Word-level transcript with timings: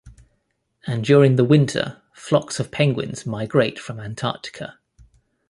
And 0.87 1.03
during 1.05 1.35
the 1.35 1.43
winter, 1.43 2.01
flocks 2.11 2.59
of 2.59 2.71
penguins 2.71 3.27
migrate 3.27 3.77
from 3.77 3.99
Antarctica. 3.99 4.79